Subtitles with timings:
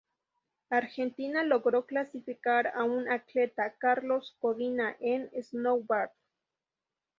[0.71, 6.09] Argentina logró clasificar a un atleta, Carlos Codina en Snowboard.